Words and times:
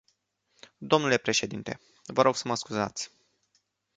Dle 0.79 1.17
președinte, 1.17 1.79
vă 2.13 2.21
rog 2.21 2.35
să 2.35 2.47
mă 2.47 2.55
scuzați. 2.55 3.11